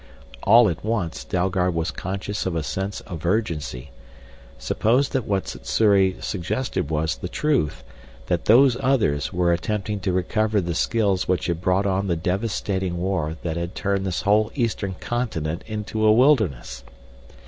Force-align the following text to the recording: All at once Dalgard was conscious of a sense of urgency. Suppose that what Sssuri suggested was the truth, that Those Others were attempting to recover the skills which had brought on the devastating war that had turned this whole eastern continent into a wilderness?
All 0.41 0.67
at 0.67 0.83
once 0.83 1.23
Dalgard 1.23 1.75
was 1.75 1.91
conscious 1.91 2.47
of 2.47 2.55
a 2.55 2.63
sense 2.63 3.01
of 3.01 3.23
urgency. 3.23 3.91
Suppose 4.57 5.09
that 5.09 5.25
what 5.27 5.47
Sssuri 5.47 6.15
suggested 6.19 6.89
was 6.89 7.17
the 7.17 7.29
truth, 7.29 7.83
that 8.25 8.45
Those 8.45 8.75
Others 8.79 9.31
were 9.31 9.53
attempting 9.53 9.99
to 9.99 10.11
recover 10.11 10.59
the 10.59 10.73
skills 10.73 11.27
which 11.27 11.45
had 11.45 11.61
brought 11.61 11.85
on 11.85 12.07
the 12.07 12.15
devastating 12.15 12.97
war 12.97 13.37
that 13.43 13.57
had 13.57 13.75
turned 13.75 14.07
this 14.07 14.21
whole 14.23 14.49
eastern 14.55 14.95
continent 14.95 15.63
into 15.67 16.03
a 16.03 16.11
wilderness? 16.11 16.83